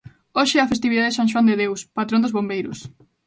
Hoxe 0.37 0.55
é 0.57 0.61
a 0.63 0.71
festividade 0.73 1.11
de 1.11 1.15
San 1.17 1.27
Xoán 1.31 1.45
de 1.49 1.59
Deus, 1.63 1.79
patrón 1.97 2.23
dos 2.23 2.35
bombeiros. 2.37 2.79